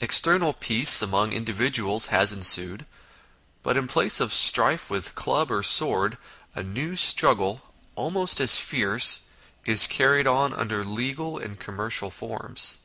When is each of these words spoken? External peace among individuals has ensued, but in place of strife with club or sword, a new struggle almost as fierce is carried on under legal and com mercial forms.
External 0.00 0.54
peace 0.54 1.02
among 1.02 1.34
individuals 1.34 2.06
has 2.06 2.32
ensued, 2.32 2.86
but 3.62 3.76
in 3.76 3.86
place 3.86 4.18
of 4.18 4.32
strife 4.32 4.88
with 4.88 5.14
club 5.14 5.50
or 5.50 5.62
sword, 5.62 6.16
a 6.54 6.62
new 6.62 6.96
struggle 6.96 7.60
almost 7.94 8.40
as 8.40 8.56
fierce 8.56 9.26
is 9.66 9.86
carried 9.86 10.26
on 10.26 10.54
under 10.54 10.86
legal 10.86 11.36
and 11.36 11.60
com 11.60 11.76
mercial 11.76 12.10
forms. 12.10 12.78